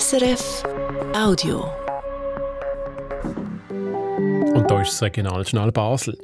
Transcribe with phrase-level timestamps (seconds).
[0.00, 0.62] SRF
[1.14, 1.66] Audio.
[4.54, 6.16] Und da ist das Regionaljournal Basel.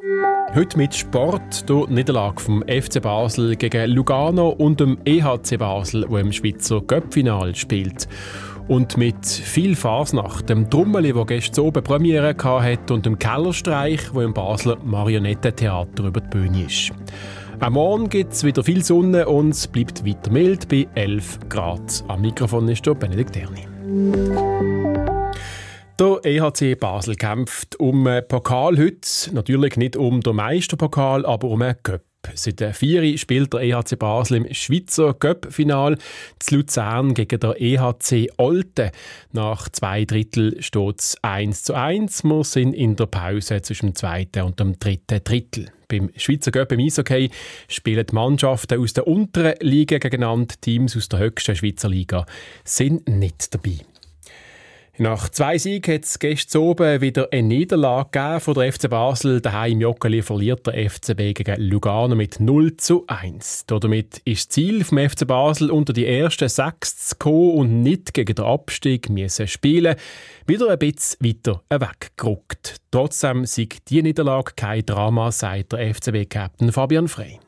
[0.55, 6.17] Heute mit Sport, der Niederlage vom FC Basel gegen Lugano und dem EHC Basel, wo
[6.17, 8.09] im Schweizer Göppfinal spielt.
[8.69, 14.23] Und mit viel Fasnacht, dem Drummeli, wo gestern oben Premiere hatte, und dem Kellerstreich, wo
[14.23, 16.91] im Basler Marionettentheater über die Bühne ist.
[17.61, 22.05] Am Morgen gibt es wieder viel Sonne und es bleibt weiter mild bei 11 Grad.
[22.07, 23.67] Am Mikrofon ist der Benedikt Erni.
[25.99, 29.33] Der EHC Basel kämpft um einen Pokal heute.
[29.33, 32.03] Natürlich nicht um den Meisterpokal, aber um einen Cup.
[32.35, 35.99] Seit der Vieri spielt der EHC Basel im Schweizer Cup-Final
[36.39, 38.93] zu Luzern gegen der EHC Olten.
[39.33, 42.23] Nach zwei Drittel steht es 1 zu 1.
[42.23, 45.73] Wir sind in der Pause zwischen dem zweiten und dem dritten Drittel.
[45.89, 47.31] Beim Schweizer Cup im Eishockey
[47.67, 50.55] spielen die Mannschaften aus der unteren Liga gegeneinander.
[50.61, 52.27] Teams aus der höchsten Schweizer Liga
[52.65, 53.79] sind nicht dabei.
[55.01, 59.41] Nach zwei Siegen hat es gestern oben wieder eine Niederlage von der FC Basel.
[59.41, 63.67] Daheim im Joggeli verliert der FCB gegen Lugano mit 0 zu 1.
[63.69, 68.13] Damit ist das Ziel vom FC Basel unter die ersten sechs zu kommen und nicht
[68.13, 69.95] gegen den Abstieg müssen spielen
[70.47, 72.79] wieder ein bisschen weiter weggerückt.
[72.91, 77.39] Trotzdem sieht die Niederlage kein Drama, sagt der FCB-Captain Fabian Frey.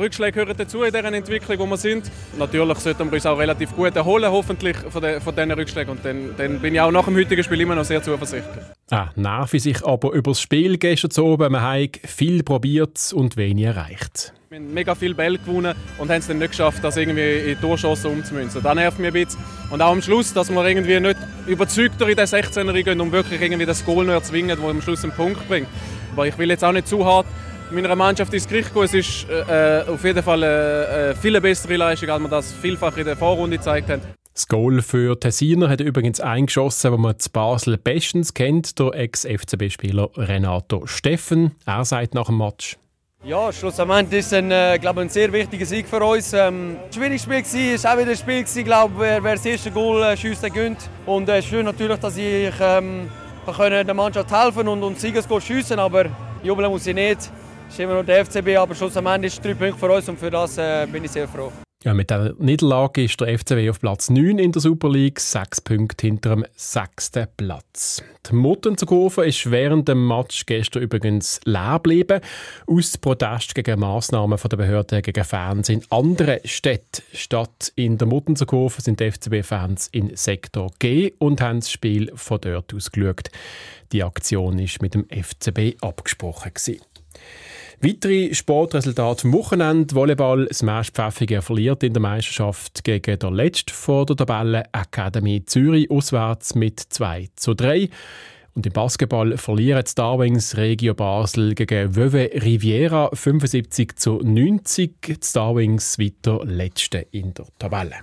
[0.00, 2.10] Rückschläge gehören dazu in dieser Entwicklung, wo wir sind.
[2.38, 5.90] Natürlich sollten wir uns auch relativ gut erholen, hoffentlich, von, den, von diesen Rückschlägen.
[5.92, 8.64] Und dann, dann, bin ich auch nach dem heutigen Spiel immer noch sehr zuversichtlich.
[8.90, 11.52] Ah, nerven sich aber über das Spiel gestern zu oben.
[11.52, 14.32] Wir haben viel probiert und wenig erreicht.
[14.48, 17.60] Wir haben mega viel Bälle gewonnen und haben es dann nicht geschafft, das irgendwie in
[17.60, 18.60] Torschossen umzumünzen.
[18.62, 19.40] Das nervt mich ein bisschen.
[19.70, 23.40] Und auch am Schluss, dass wir irgendwie nicht überzeugter in den 16er gehen, um wirklich
[23.40, 25.68] irgendwie das Goal noch erzwingen, das am Schluss einen Punkt bringt.
[26.14, 27.26] Aber ich will jetzt auch nicht zu hart
[27.72, 28.84] meiner Mannschaft ins Gericht gehen.
[28.84, 32.96] Es ist äh, auf jeden Fall eine, eine viel bessere Leistung, als wir das vielfach
[32.96, 34.02] in der Vorrunde gezeigt haben.
[34.32, 40.08] Das Goal für Tessiner hat übrigens eingeschossen, wo man zu Basel bestens kennt, der Ex-FCB-Spieler
[40.16, 41.56] Renato Steffen.
[41.66, 42.76] Er sagt nach dem Match.
[43.22, 46.32] Ja, schlussendlich ist es ein, äh, glaube ein sehr wichtiger Sieg für uns.
[46.32, 50.02] Ähm, schwieriges Spiel war, auch wieder ein Spiel, gewesen, glaube, wer, wer das erste Goal
[50.02, 50.88] äh, schießt, der gönnt.
[51.04, 53.10] Und es äh, ist schön natürlich, dass ich ähm,
[53.46, 56.06] der Mannschaft helfen und, und Siegesgoal schiessen aber
[56.42, 57.30] jubeln muss ich nicht
[57.70, 60.58] ist immer noch der FCB, aber schlussendlich ist drei Punkte für uns und für das
[60.58, 61.52] äh, bin ich sehr froh.
[61.82, 65.62] Ja, mit der Niederlage ist der FCB auf Platz 9 in der Super League, sechs
[65.62, 68.02] Punkte hinter dem sechsten Platz.
[68.28, 72.20] Die Mutten zu Kurve ist während dem Match gestern übrigens leer geblieben.
[72.66, 77.02] Aus Protest gegen Massnahmen der Behörden gegen Fans in anderen Städten.
[77.14, 82.12] Statt in der Mutten zu Kurve sind FCB-Fans in Sektor G und haben das Spiel
[82.14, 83.30] von dort aus geschaut.
[83.92, 86.52] Die Aktion ist mit dem FCB abgesprochen.
[86.52, 86.82] Gewesen.
[87.82, 89.94] Weitere Sportresultate vom Wochenende.
[89.94, 95.90] Volleyball, Smash Pfäffiger verliert in der Meisterschaft gegen der letzte vor der Tabelle Akademie Zürich
[95.90, 97.88] auswärts mit 2 zu 3.
[98.54, 105.00] Und im Basketball verlieren die Starwings Regio Basel gegen Veuve Riviera 75 zu 90.
[105.00, 107.96] Die Starwings weiter letzte in der Tabelle.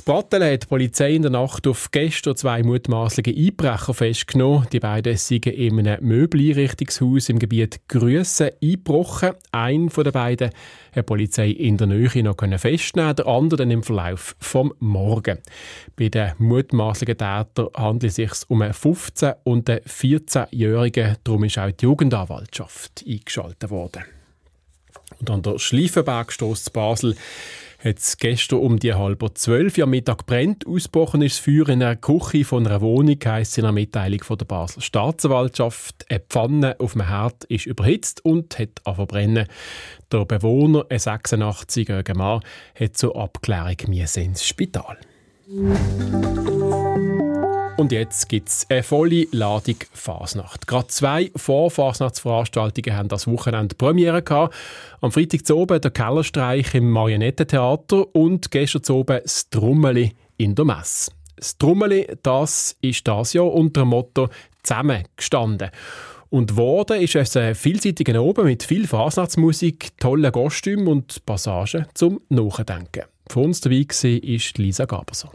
[0.00, 4.66] In Brattelen hat die Polizei in der Nacht auf gestern zwei mutmaßliche Einbrecher festgenommen.
[4.72, 9.32] Die beiden sind in einem Möbeleinrichtungshaus im Gebiet Grüsse eingebrochen.
[9.52, 13.70] Einen von den beiden hat die Polizei in der Nähe noch festnehmen, der andere dann
[13.70, 15.38] im Verlauf vom Morgen.
[15.96, 21.18] Bei den mutmaßlichen Tätern handelt es sich um einen 15- und einen 14-Jährigen.
[21.24, 24.04] Darum ist auch die Jugendanwaltschaft eingeschaltet worden.
[25.18, 27.16] Und an der Schlieffenbergstrasse zu Basel
[27.82, 30.66] hat es gestern um die halbe zwölf am Mittag brennt.
[30.66, 34.36] Ausgebrochen ist das Feuer in einer Küche von einer Wohnung, heisst in einer Mitteilung von
[34.36, 36.06] der Basler Staatsanwaltschaft.
[36.10, 39.46] Eine Pfanne auf dem Herd ist überhitzt und hat verbrennen.
[40.12, 42.40] Der Bewohner, ein 86-jähriger Mann,
[42.78, 44.98] hat zur Abklärung ins Spital.
[47.80, 50.66] Und jetzt gibt es eine volle Ladung Fasnacht.
[50.66, 54.54] Gerade zwei Vorfasnachtsveranstaltungen haben das Wochenende Premiere gehabt.
[55.00, 60.54] Am Freitag zu oben der Kellerstreich im Marionettentheater und gestern zu oben das Trummeli in
[60.54, 61.12] der Messe.
[61.36, 64.28] Das Trummeli, das ist das Jahr unter dem Motto
[64.62, 65.70] «Zusammengestanden».
[66.28, 72.20] Und worden ist es ein vielseitiger Oben mit viel Fasnachtsmusik, tollen Kostümen und Passagen zum
[72.28, 73.04] Nachdenken.
[73.26, 75.30] Von uns dabei war Lisa Gaberson.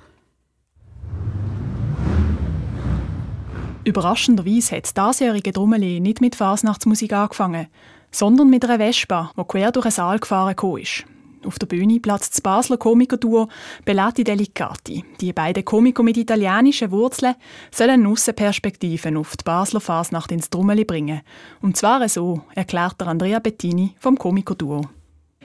[3.85, 7.67] Überraschenderweise hat das diesjährige Drummeli nicht mit Fasnachtsmusik angefangen,
[8.09, 11.05] sondern mit einer Vespa, die quer durch den Saal gefahren ist.
[11.45, 13.47] Auf der Bühne platzt das Basler Komikerduo
[13.85, 15.05] Bellati Delicati.
[15.21, 17.35] Die beiden Komiker mit italienischen Wurzeln
[17.69, 21.21] sollen Aussenperspektiven auf die Basler Fasnacht ins Drummeli bringen.
[21.61, 24.81] Und zwar so, erklärt der Andrea Bettini vom Komikerduo.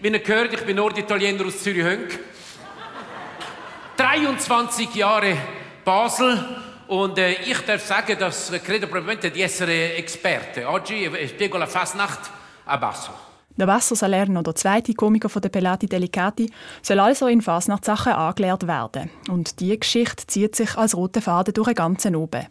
[0.00, 2.18] Wie ihr gehört, ich bin Norditaliener aus Zürich-Hönk.
[3.98, 5.36] 23 Jahre
[5.84, 10.68] Basel und äh, ich darf sagen, dass credo probabilmente di essere esperte.
[10.68, 12.30] Oggi spiego la Fasnacht
[12.66, 13.14] a Basel.
[13.56, 16.50] Der Basso Salerno, der zweite Komiker von der Pelati Delicati,
[16.82, 19.10] soll also in Fasnachtssachen angelehrt werden.
[19.28, 22.46] Und diese Geschichte zieht sich als rote Faden durch den ganzen Oben.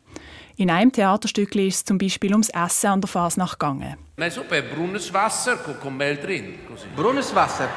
[0.55, 3.97] In einem Theaterstück ist es zum Beispiel ums Essen an der Fasnacht gegangen.
[4.17, 6.59] Eine Suppe, braunes Wasser con Mehl drin.
[6.67, 6.87] Così.
[6.95, 7.69] Braunes Wasser?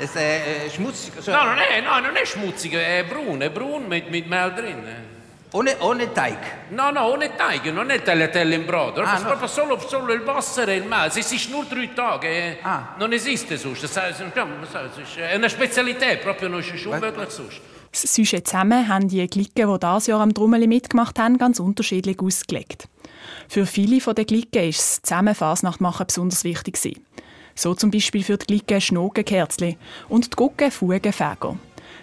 [0.00, 1.12] Es eh, schmutzig?
[1.20, 1.30] So.
[1.30, 5.17] Non è, no, non è schmutzig, è bruno, è bruno mit, mit Mehl drin.
[5.52, 6.38] Ohne, ohne Teig?
[6.70, 9.26] No, no, ohne Teig, non è tagliatelle in brodo, Ah, è no.
[9.28, 11.06] proprio solo, solo il Wasser e il Mehl.
[11.06, 12.58] Es ist nur drei Tage, eh.
[12.62, 12.94] Ah.
[12.98, 13.82] non esiste sonst.
[13.82, 17.60] Das heißt, es ist eine Spezialität, proprio non ist unmöglich sonst.
[17.90, 22.20] Das Sujet zusammen haben die Glicken, die dieses Jahr am Drummeli mitgemacht haben, ganz unterschiedlich
[22.20, 22.86] ausgelegt.
[23.48, 26.74] Für viele von den Glicken ist das zusammen Fasnacht machen besonders wichtig.
[26.74, 27.06] gewesen.
[27.54, 29.78] So zum Beispiel für die Glicken Schnogenkerzli
[30.10, 31.56] und die Gucken Fugenfäger.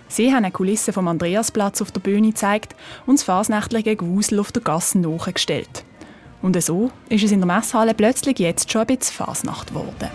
[0.08, 2.76] Sie haben eine Kulisse vom Andreasplatz auf der Bühne gezeigt
[3.06, 5.84] und das fasnächtliche Gewusel auf der Gasse nachgestellt.
[6.42, 10.10] Und so ist es in der Messhalle plötzlich jetzt schon ein bisschen Fasnacht geworden.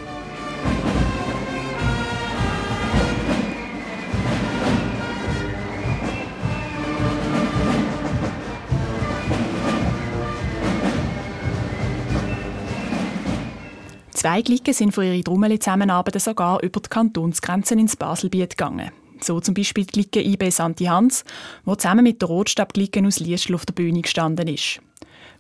[14.21, 18.91] Zwei Glicken sind für ihre Drummeli-Zusammenarbeit sogar über die Kantonsgrenzen ins Baselbiet gegangen.
[19.25, 21.25] So zum Beispiel die Glicke IB Santi Hans,
[21.65, 24.81] wo zusammen mit der Rotstab-Glicke aus Liestl auf der Bühne gestanden ist.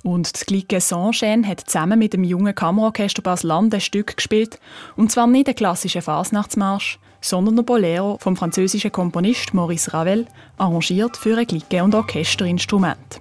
[0.03, 4.59] Und die Glicke Saint-Jean hat zusammen mit dem jungen Kammerorchester Basel-Land ein Stück gespielt.
[4.97, 11.17] Und zwar nicht den klassischen Fasnachtsmarsch, sondern der Bolero vom französischen Komponist Maurice Ravel, arrangiert
[11.17, 13.21] für ein Glicke- und Orchesterinstrument.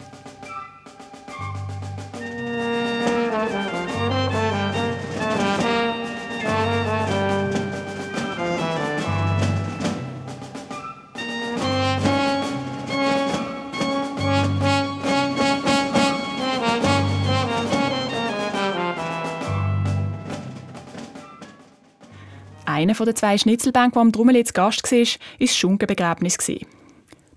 [22.80, 25.06] Einer der zwei Schnitzelbänke, der am Drummeli zu Gast war, war
[25.38, 26.38] das Schunkenbegräbnis.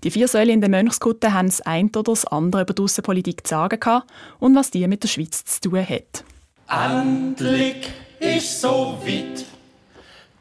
[0.01, 3.45] Die vier Säulen in der Mönchskutte haben das eine oder das andere über die Aussenpolitik
[3.45, 4.03] zu sagen
[4.39, 6.23] und was die mit der Schweiz zu tun hat.
[6.69, 7.89] Endlich
[8.21, 9.43] ist so weit.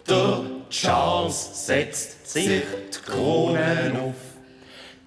[0.08, 0.40] Der
[0.70, 2.62] Charles setzt sich die
[3.04, 4.14] Krone auf.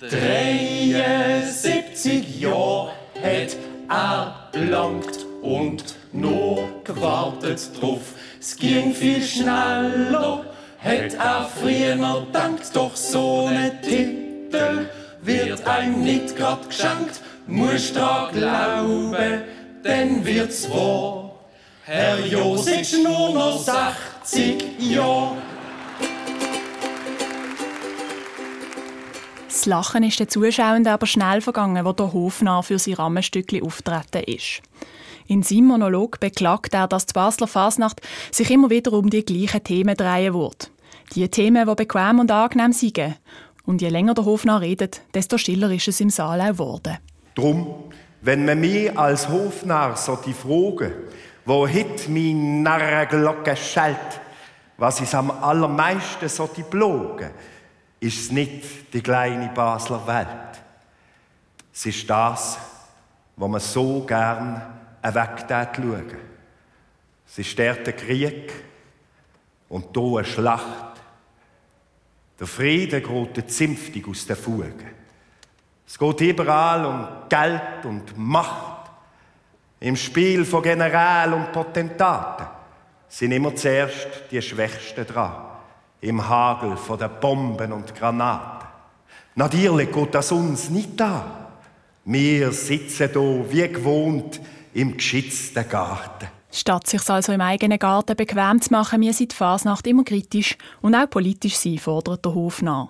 [0.09, 2.91] 73 Jahre
[3.24, 3.56] hat
[3.88, 8.01] er belangt und nur gewartet drauf.
[8.39, 10.45] Es ging viel schneller,
[10.79, 14.89] hat er früher dankt, doch so ne Titel
[15.21, 17.21] wird einem nicht grad geschenkt.
[17.47, 19.44] Musst dran glauben,
[19.83, 21.31] dann wird's wahr.
[21.83, 25.35] Herr Jos ist nur noch 60 Jahre.
[29.47, 34.23] Das Lachen ist den Zuschauenden aber schnell vergangen, wo der Hofnarr für sein Rahmenstückchen auftreten
[34.23, 34.62] ist.
[35.27, 38.01] In seinem Monolog beklagt er, dass die Basler Fasnacht
[38.31, 40.72] sich immer wieder um die gleichen Themen drehen wird.
[41.13, 43.00] Die Themen, die bequem und angenehm sind.
[43.66, 46.98] Und je länger der Hofnarr redet, desto stiller ist es im Saal auch geworden.
[47.33, 47.86] Drum,
[48.22, 50.94] wenn man mir als Hofnarr so die Frage,
[51.45, 54.22] wo hit mein Narrenglocke schellt,
[54.77, 57.31] was ist am allermeisten so die Bloge,
[58.00, 60.27] ist es nicht die kleine Basler Welt.
[61.74, 62.58] Es ist das,
[63.36, 64.62] wo man so gern
[65.13, 66.17] wegtät schauen.
[67.27, 68.53] Es ist dort der Krieg
[69.69, 71.01] und hier eine Schlacht.
[72.39, 74.95] Der Frieden geht zünftig aus den Fugen.
[75.88, 78.89] Es geht überall um Geld und Macht.
[79.79, 82.47] Im Spiel von General und Potentaten
[83.07, 85.35] sind immer zuerst die Schwächsten dran.
[86.01, 88.67] Im Hagel von den Bomben und Granaten.
[89.35, 91.24] Natürlich geht das uns nicht an.
[92.05, 94.39] Wir sitzen hier wie gewohnt
[94.75, 96.27] im geschützten Garten.
[96.51, 100.96] Statt sich also im eigenen Garten bequem zu machen, müsse die Fasnacht immer kritisch und
[100.96, 102.89] auch politisch sein, fordert der Hofnarr.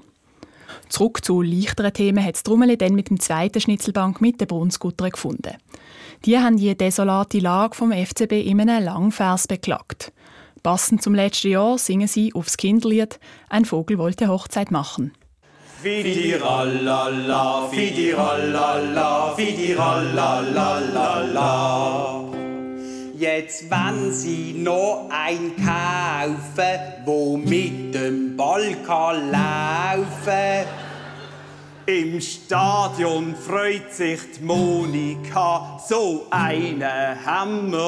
[0.90, 5.12] Zurück zu leichteren Themen hat das Drummeli dann mit dem zweiten Schnitzelbank mit den Brunsguttern
[5.12, 5.56] gefunden.
[6.26, 10.12] Die haben die desolate Lage vom FCB in einem Langvers beklagt.
[10.64, 15.12] Passend zum letzten Jahr singen sie aufs Kinderlied «Ein Vogel wollte Hochzeit machen».
[15.86, 21.52] Fidiralala, fidiralala, fidiralala.
[23.16, 30.66] Jetzt wenn Sie noch ein kaufen, wo mit dem Ball kann laufen.
[31.86, 37.86] Im Stadion freut sich die Monika, so eine haben wir.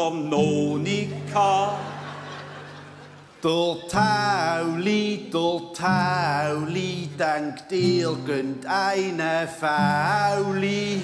[3.43, 11.03] Der Tauli, der Tauli denkt irgendeine Fauli.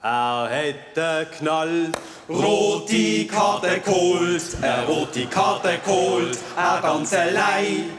[0.00, 1.90] Er hätte Knall,
[2.28, 7.90] rote Karte geholt, er rote Karte geholt, er ganz allein.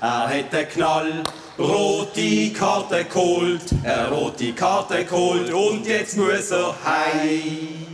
[0.00, 1.24] Er hätte Knall,
[1.58, 7.89] rote Karte geholt, er rote Karte geholt und jetzt muss er heim.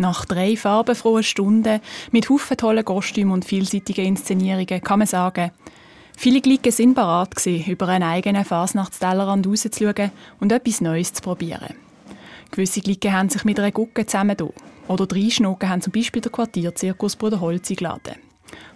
[0.00, 1.78] Nach drei farbenfrohen Stunden
[2.10, 5.50] mit Haufen tollen Kostümen und vielseitigen Inszenierungen kann man sagen,
[6.16, 11.74] viele Glicken sind bereit gewesen, über einen eigenen Fasnachtstellerrand rauszuschauen und etwas Neues zu probieren.
[12.50, 14.54] Gewisse Glicken haben sich mit einer Gucke zusammengetan.
[14.88, 18.14] Oder drei Schnucken haben zum Beispiel den Quartierzirkus Bruder Holz eingeladen.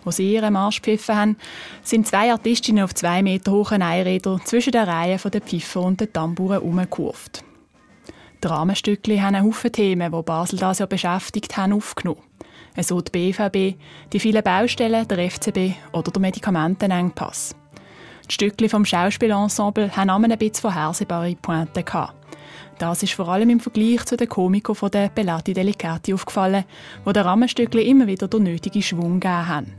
[0.05, 1.37] Wo sie ihren Marsch gepfiffen haben,
[1.83, 6.13] sind zwei Artistinnen auf zwei Meter hohen Einrädern zwischen den Reihen der Pfiffer und den
[6.13, 7.43] Tamburen herumgekurvt.
[8.45, 12.21] Die Rahmenstückchen haben einen Haufen Themen, die Basel das Jahr beschäftigt haben, aufgenommen.
[12.79, 13.79] So die BVB,
[14.13, 17.57] die vielen Baustellen, der FCB oder der Medikamentenengpass.
[18.29, 21.87] Die Stückchen vom Schauspielensemble haben ein bisschen vorhersehbare Pointen.
[22.77, 26.65] Das ist vor allem im Vergleich zu den Komikern von der Bellati Delicati aufgefallen,
[27.07, 29.73] wo der Rahmenstückchen immer wieder den nötigen Schwung gegeben haben.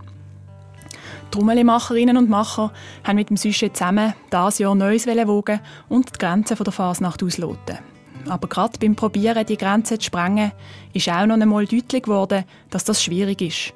[1.30, 6.58] Trommelmacherinnen und Macher haben mit dem Sujet zusammen das Jahr Neues wogen und die Grenzen
[6.58, 7.78] der Fasnacht ausloten.
[8.28, 10.52] Aber gerade beim Probieren, die Grenzen zu sprengen,
[10.94, 13.74] ist auch noch einmal deutlich geworden, dass das schwierig ist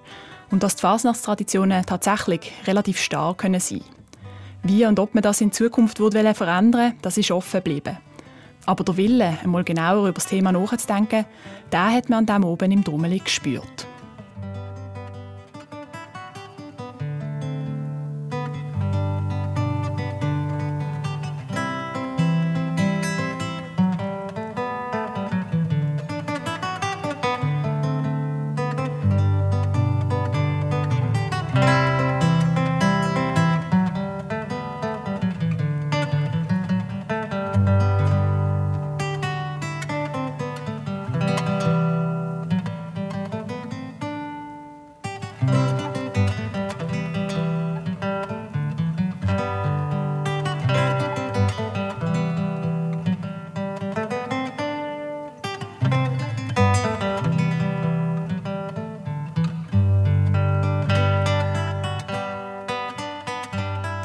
[0.52, 3.62] und dass die Fasnachtstraditionen tatsächlich relativ stark sein können
[4.64, 7.98] Wie und ob man das in Zukunft verändern will, das ist offen geblieben.
[8.66, 11.26] Aber der Wille, einmal genauer über das Thema nachzudenken,
[11.72, 13.88] den hat man an diesem oben im Drummeli gespürt.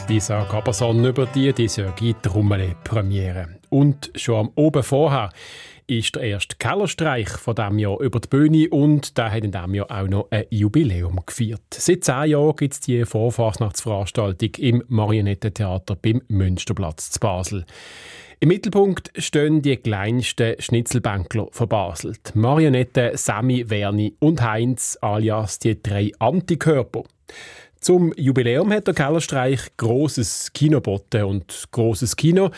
[0.09, 3.49] Lisa Gaberson über die diesjährige Trommeli-Premiere.
[3.71, 5.31] Und schon am Oben vorher
[5.87, 9.75] ist der erste Kellerstreich von diesem Jahr über die Bühne und der hat in diesem
[9.75, 11.63] Jahr auch noch ein Jubiläum gefeiert.
[11.73, 17.65] Seit zehn Jahren gibt es die Vorfasnachtsveranstaltung im Marionettentheater beim Münsterplatz zu Basel.
[18.41, 22.15] Im Mittelpunkt stehen die kleinsten Schnitzelbänkler von Basel.
[22.27, 27.05] Die Marionetten Sammy, Werni und Heinz alias die drei Antikörper.
[27.85, 32.51] Zum Jubiläum hat der Kellerstreich großes Kino und großes Kino,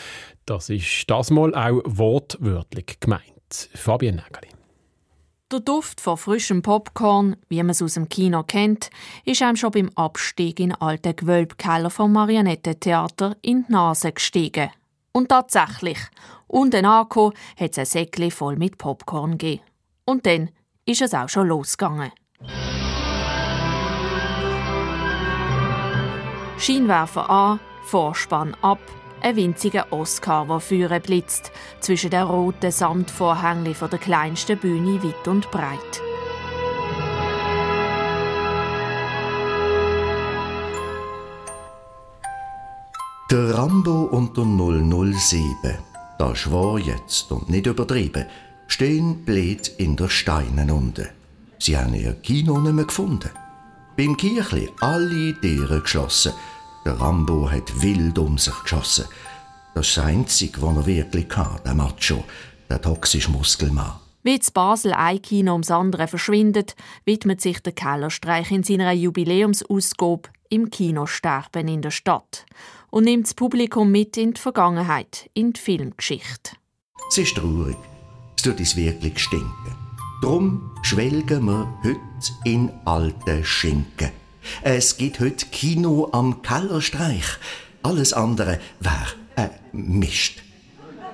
[0.45, 3.69] das ist das mal auch wortwörtlich gemeint.
[3.75, 4.53] Fabian Nägeli.
[5.51, 8.89] Der Duft von frischem Popcorn, wie man es aus dem Kino kennt,
[9.25, 14.69] ist einem schon beim Abstieg in alten Gewölbkeller vom Marionettentheater in die Nase gestiegen.
[15.11, 15.99] Und tatsächlich,
[16.47, 19.61] unten angekommen, hat es ein Säckchen voll mit Popcorn gegeben.
[20.05, 20.51] Und dann
[20.85, 22.13] ist es auch schon losgegangen.
[26.57, 28.79] Scheinwerfer an, Vorspann ab,
[29.21, 35.27] ein winziger Oscar, der führen blitzt, zwischen den roten Samtvorhängen von der kleinsten Bühne weit
[35.27, 36.01] und breit.
[43.29, 45.77] Der Rambo und der 007,
[46.17, 48.25] das war jetzt und nicht übertrieben,
[48.67, 51.09] stehen blöd in der Steinen unten.
[51.59, 53.29] Sie haben ihr Kino nicht mehr gefunden.
[53.97, 56.31] Beim Kirchli alle Tiere geschlossen.
[56.85, 59.05] Der Rambo hat wild um sich geschossen.
[59.73, 62.23] Das ist das Einzige, was er wirklich hatte, der Macho,
[62.69, 63.93] der toxische Muskelmann.
[64.21, 66.75] Wie zu Basel ein Kino ums andere verschwindet,
[67.05, 72.45] widmet sich der Kellerstreich in seiner Jubiläumsausgabe im Kinosterben in der Stadt
[72.91, 76.51] und nimmt das Publikum mit in die Vergangenheit, in die Filmgeschichte.
[77.09, 77.77] Es ist traurig.
[78.35, 79.86] Es tut uns wirklich stinken.
[80.21, 84.09] Drum schwelgen wir heute in alte Schinken.
[84.63, 87.25] Es gibt heute Kino am Kellerstreich.
[87.83, 90.41] Alles andere wäre ein Mist.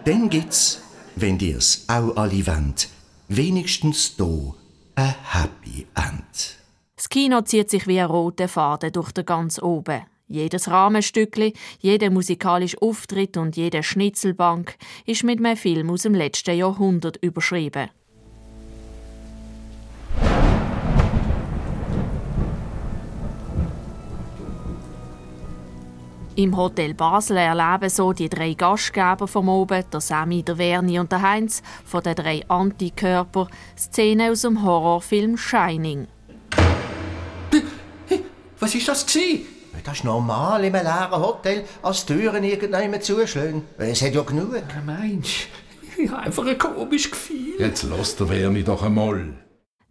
[0.05, 0.81] Dann gibt's,
[1.17, 2.88] wenn dir's auch alle wollt,
[3.27, 4.55] wenigstens do
[4.95, 6.57] ein Happy End.
[6.95, 10.03] Das Kino zieht sich wie ein roter Faden durch den ganz oben.
[10.29, 16.57] Jedes Rahmenstückli, jeder musikalische Auftritt und jede Schnitzelbank ist mit einem Film aus dem letzten
[16.57, 17.89] Jahrhundert überschrieben.
[26.35, 31.11] Im Hotel Basel erleben so die drei Gastgeber vom Oben, der Sammy, der Verni und
[31.11, 33.47] der Heinz, von den drei Antikörper,
[33.77, 36.07] Szenen aus dem Horrorfilm Shining.
[38.59, 39.45] Was ist das gewesen?
[39.83, 43.63] Das ist normal in einem leeren Hotel, als die Türen irgendjemand zuschlagen.
[43.77, 44.55] Es hat ja genug.
[44.85, 45.49] Mensch,
[45.97, 47.59] ich habe einfach ein komisches Gefühl.
[47.59, 49.33] Jetzt lass der Werni doch einmal.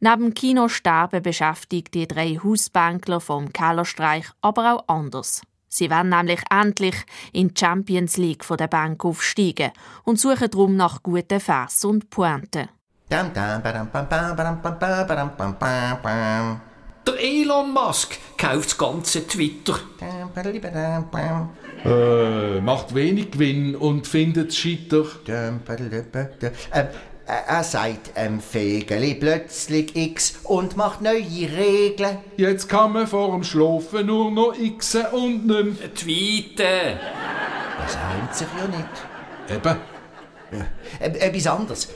[0.00, 5.42] Neben dem Kinosterben beschäftigt die drei Hausbänkler vom Kellerstreich aber auch anders.
[5.72, 6.94] Sie wollen nämlich endlich
[7.32, 9.72] in die Champions League von der Bank aufsteigen
[10.04, 12.68] und suchen darum nach guten Vers und Pointen.
[17.04, 19.78] Der Elon Musk kauft das ganze Twitter.
[21.84, 25.04] Äh, macht wenig Gewinn und findet es scheiter.
[25.26, 25.60] Ähm,
[26.70, 26.86] äh,
[27.26, 32.18] er sagt ähm, Fegeli plötzlich X und macht neue Regeln.
[32.36, 35.94] Jetzt kann man vor dem Schlafen nur noch X und nicht.
[35.94, 36.98] Tweeten!
[37.78, 38.88] Das reimt sich ja nicht.
[39.48, 39.78] Eben.
[40.52, 40.66] Ja.
[41.00, 41.88] Ähm, etwas anderes.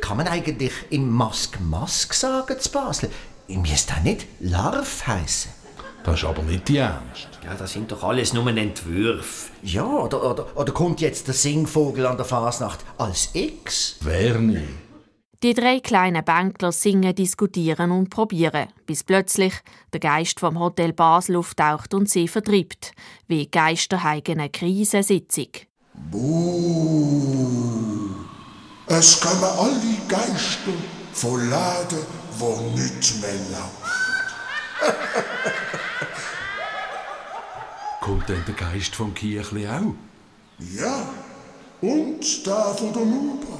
[0.00, 3.10] Kann man eigentlich im Mask Mask sagen zu Basel?
[3.48, 5.63] Müsste das nicht Larv heißen?
[6.04, 7.28] Das ist aber nicht die Ernst.
[7.42, 9.50] Ja, das sind doch alles nur Entwürfe.
[9.62, 13.96] Ja, oder, oder, oder kommt jetzt der Singvogel an der Fasnacht als X?
[14.02, 14.62] Werni.
[15.42, 19.54] Die drei kleinen Bänkler singen, diskutieren und probieren, bis plötzlich
[19.92, 22.92] der Geist vom Hotel Basel auftaucht und sie vertreibt,
[23.26, 25.48] wie geisterheigene Krisensitzung.
[26.10, 27.64] Buh.
[28.86, 30.72] Es kommen alle Geister
[31.12, 32.06] von Läden,
[32.38, 34.03] wo nicht mehr läuft.
[38.00, 39.94] Kommt denn der Geist vom Kirchli auch?
[40.76, 41.08] Ja,
[41.80, 43.58] und der von der Nuba,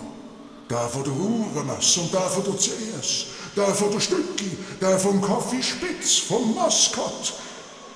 [0.71, 3.27] der von der Hurenmesse und der von der CS,
[3.57, 7.35] der von der Stücki, der vom Kaffee Spitz, vom Maskott.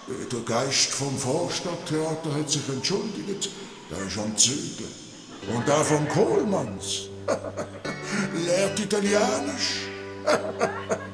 [0.09, 3.51] Äh, Der Geist vom Vorstadttheater hat sich entschuldigt,
[3.91, 4.93] der ist am Zügeln.
[5.55, 7.09] Und der vom Kohlmanns
[8.35, 9.87] lehrt Italienisch.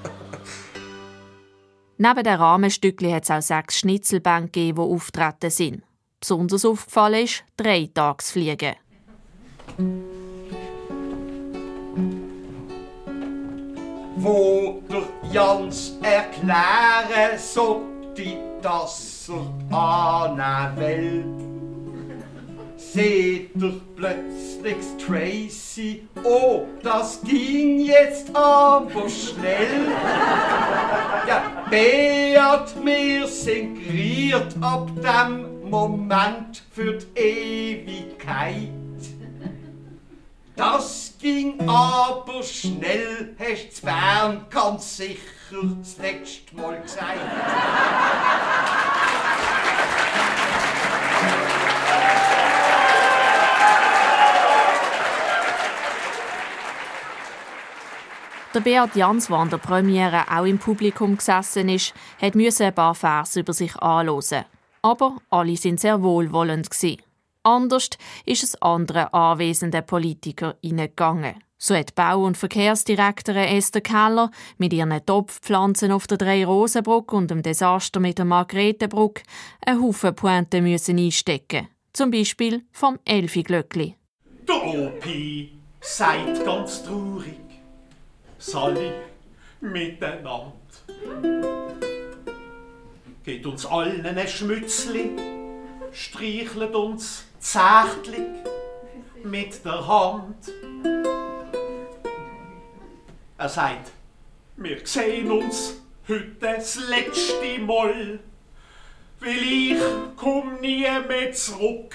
[1.97, 5.83] Neben den Rahmenstückchen hat es auch sechs Schnitzelbänke die auftreten sind.
[6.21, 8.75] Besonders aufgefallen ist drei Tagsfliegen.
[14.25, 21.54] wo der Jans erklären sollte, dass er annehmen will.
[22.95, 29.89] Seht er plötzlich Tracy, oh, das ging jetzt aber schnell.
[31.27, 38.69] Ja, Beat, wir sind geriert ab dem Moment für die Ewigkeit.
[40.55, 45.19] Das ging aber schnell, hast du Bern ganz sicher
[45.81, 47.19] das letzte Mal gesagt.
[58.55, 61.93] Der Beat Jans, der an der Premiere auch im Publikum gesessen ist,
[62.35, 64.45] müssen ein paar Vers über sich anhören.
[64.81, 66.69] Aber alle sind sehr wohlwollend.
[67.43, 67.91] Anders
[68.25, 71.35] ist es anderen anwesenden Politiker gegangen.
[71.59, 77.43] So hat Bau- und Verkehrsdirektorin Esther Keller mit ihren Topfpflanzen auf der Drei-Rosenbrücke und dem
[77.43, 79.25] Desaster mit der Margretenbrücke
[79.67, 81.67] einen Haufen Pointen müssen einstecken.
[81.93, 83.97] Zum Beispiel vom Elfi-Glöckli.
[84.47, 87.44] Der Opi seid ganz traurig.
[88.47, 88.93] Sally
[89.63, 90.53] miteinander.
[93.25, 95.13] Geht uns allen ein Schmützli,
[95.93, 98.21] streichelt uns zärtlich
[99.25, 100.53] mit der Hand.
[103.39, 103.93] Er sagt,
[104.57, 108.21] wir sehen uns heute das letzte Mal,
[109.21, 109.83] weil ich
[110.17, 111.95] komm nie mehr zurück.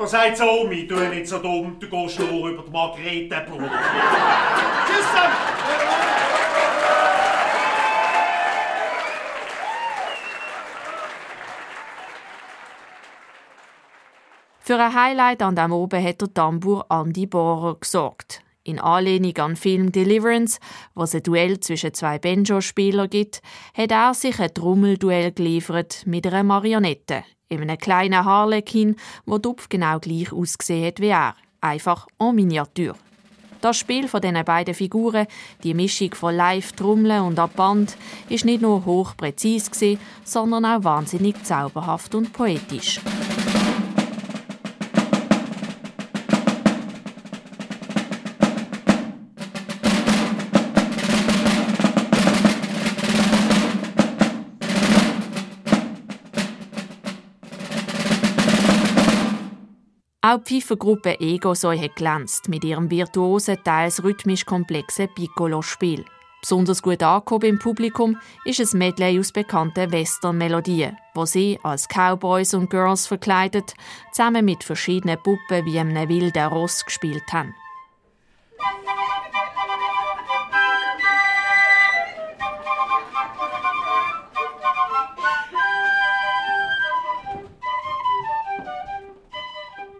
[0.00, 3.70] Da sagt sie, Omi, du nicht so dumm, du gehst nur über die Margretenbrücke.
[4.86, 5.06] Tschüss!
[14.60, 18.40] Für ein Highlight an dem oben hat der Tambour Andy Bohrer gesorgt.
[18.62, 20.60] In Anlehnung an den Film Deliverance,
[20.94, 23.42] wo es ein Duell zwischen zwei Banjo-Spielern gibt,
[23.76, 29.68] hat er sich ein Trommelduell geliefert mit einer Marionette, in einem kleinen Harlekin, wo Dupf
[29.68, 32.94] genau gleich ausgesehen hat wie er, einfach en Miniatur.
[33.60, 35.26] Das Spiel von diesen beiden Figuren,
[35.62, 37.94] die Mischung von Live-Trommeln und Abband,
[38.30, 39.70] ist nicht nur hochpräzis,
[40.24, 43.00] sondern auch wahnsinnig zauberhaft und poetisch.
[60.30, 66.04] Auch die Pfeiffergruppe Egosoi hat glänzt mit ihrem virtuosen, teils rhythmisch komplexen Piccolo-Spiel.
[66.40, 72.54] Besonders gut angekommen im Publikum ist ein Medley aus bekannten Western-Melodien, wo sie als Cowboys
[72.54, 73.74] und Girls verkleidet
[74.12, 77.52] zusammen mit verschiedenen Puppen wie einem wilden Ross gespielt haben.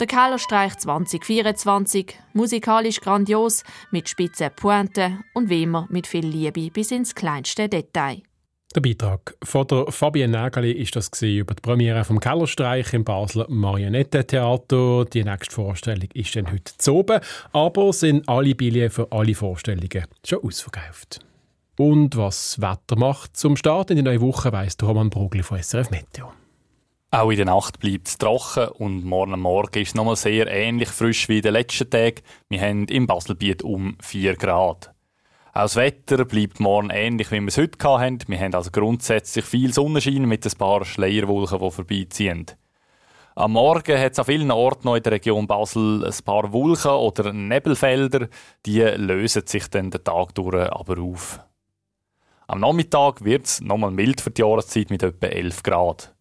[0.01, 6.91] Der Kellerstreich 2024, musikalisch grandios, mit spitzen Pointen und wie immer mit viel Liebe bis
[6.91, 8.23] ins kleinste Detail.
[8.75, 13.45] Der Beitrag von der Fabienne Nägeli ist das über die Premiere vom Kellerstreich im Basler
[13.51, 15.05] Marionettentheater.
[15.05, 17.21] Die nächste Vorstellung ist dann heute zu oben,
[17.53, 21.21] aber sind alle Billionen für alle Vorstellungen schon ausverkauft.
[21.77, 25.63] Und was das Wetter macht zum Start in die neue Woche, weiss Roman Brugli von
[25.63, 26.33] SRF Meteo.
[27.12, 30.90] Auch in der Nacht bleibt es trocken und morgen Morgen ist es nochmal sehr ähnlich
[30.90, 32.20] frisch wie den letzten Tagen.
[32.49, 34.94] Wir haben im Baselbiet um 4 Grad.
[35.53, 38.29] Auch das Wetter bleibt morgen ähnlich, wie wir es heute hatten.
[38.29, 42.46] Wir haben also grundsätzlich viel Sonnenschein mit ein paar Schleierwolken, die vorbeiziehen.
[43.35, 46.92] Am Morgen hat es an vielen Orten noch in der Region Basel ein paar Wolken
[46.92, 48.29] oder Nebelfelder.
[48.64, 51.40] Die lösen sich dann den Tag durch aber auf.
[52.46, 56.14] Am Nachmittag wird es nochmal mild für die Jahreszeit mit etwa 11 Grad.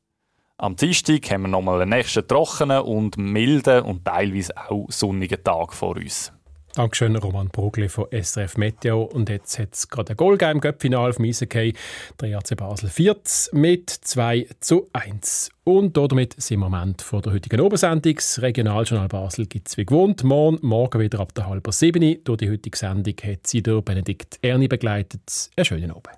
[0.62, 5.74] Am Dienstag haben wir nochmal einen nächsten trockenen und milden und teilweise auch sonnigen Tag
[5.74, 6.34] vor uns.
[6.74, 9.04] Dankeschön, Roman Brugli von SRF Meteo.
[9.04, 11.74] Und jetzt hat es gerade ein Goal im Göppfinal vom Eishockey.
[12.20, 15.50] Der AC Basel 40 mit 2 zu 1.
[15.64, 18.16] Und damit sind wir am Ende von der heutigen Obersendung.
[18.16, 20.26] Das Regionaljournal Basel gibt es wie gewohnt.
[20.26, 22.22] Morgen, morgen wieder ab der halben sieben.
[22.26, 25.52] Durch die heutige Sendung hat sie durch Benedikt Erni begleitet.
[25.56, 26.18] Einen schönen Abend.